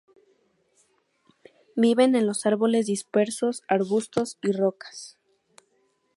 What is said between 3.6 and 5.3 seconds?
arbustos y rocas.